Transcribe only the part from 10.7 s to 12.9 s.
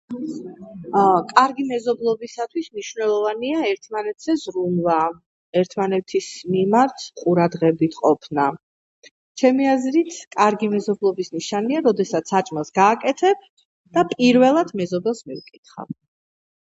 მეზობლობის ნიშანია როდესაც საჭმელს